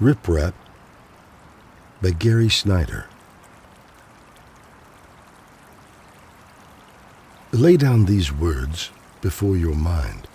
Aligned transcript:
Riprap 0.00 0.52
by 2.00 2.10
Gary 2.10 2.48
Snyder. 2.48 3.06
Lay 7.50 7.76
down 7.76 8.04
these 8.04 8.30
words 8.30 8.92
before 9.20 9.56
your 9.56 9.74
mind, 9.74 10.28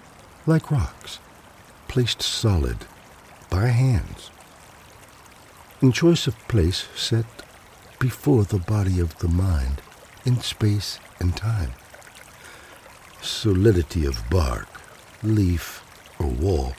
like 0.45 0.69
rocks, 0.69 1.19
placed 1.87 2.21
solid 2.21 2.79
by 3.49 3.67
hands. 3.67 4.31
In 5.81 5.93
choice 5.93 6.27
of 6.27 6.37
place 6.49 6.89
set 6.93 7.25
before 7.99 8.43
the 8.43 8.59
body 8.59 8.99
of 8.99 9.17
the 9.19 9.29
mind, 9.29 9.81
in 10.25 10.41
space 10.41 10.99
and 11.21 11.37
time. 11.37 11.71
Solidity 13.21 14.05
of 14.05 14.29
bark, 14.29 14.67
leaf, 15.23 15.85
or 16.19 16.27
wall, 16.27 16.73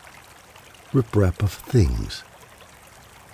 riprap 0.92 1.42
of 1.42 1.50
things 1.50 2.24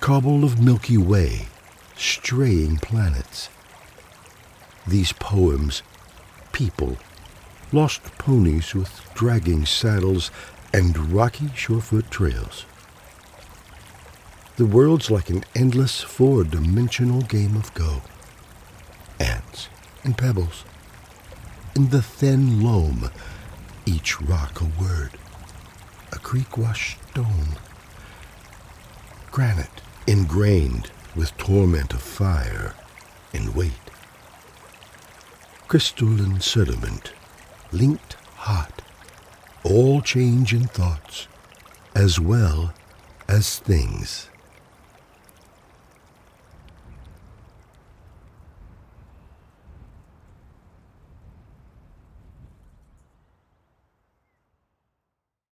cobble 0.01 0.45
of 0.45 0.59
Milky 0.59 0.97
Way, 0.97 1.47
straying 1.95 2.79
planets. 2.79 3.51
These 4.87 5.13
poems, 5.13 5.83
people, 6.53 6.97
lost 7.71 8.03
ponies 8.17 8.75
with 8.75 9.03
dragging 9.15 9.67
saddles 9.67 10.31
and 10.73 11.13
rocky 11.13 11.51
shorefoot 11.55 12.11
trails. 12.11 12.65
The 14.57 14.65
world's 14.65 15.11
like 15.11 15.29
an 15.29 15.45
endless 15.55 16.01
four-dimensional 16.01 17.21
game 17.23 17.55
of 17.55 17.73
Go. 17.75 18.01
Ants 19.19 19.69
and 20.03 20.17
pebbles. 20.17 20.65
In 21.77 21.91
the 21.91 22.01
thin 22.01 22.63
loam, 22.63 23.11
each 23.85 24.19
rock 24.23 24.63
a 24.63 24.83
word, 24.83 25.11
a 26.11 26.19
creek-washed 26.19 26.99
stone. 27.11 27.59
Granite 29.31 29.83
ingrained 30.07 30.91
with 31.15 31.37
torment 31.37 31.93
of 31.93 32.01
fire 32.01 32.75
and 33.33 33.55
weight. 33.55 33.73
Crystalline 35.69 36.41
sediment, 36.41 37.13
linked 37.73 38.15
hot, 38.37 38.83
all 39.63 40.01
change 40.01 40.55
in 40.55 40.65
thoughts 40.65 41.29
as 41.95 42.19
well 42.19 42.73
as 43.29 43.59
things. 43.59 44.30